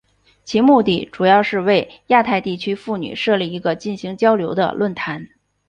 [0.43, 5.29] 其目的主要是为亚太地区妇女设立一个进行交流的论坛。